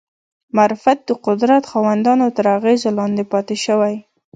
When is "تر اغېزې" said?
2.37-2.91